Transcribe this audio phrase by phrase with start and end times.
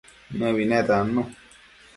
[0.37, 1.21] Nëbi netannu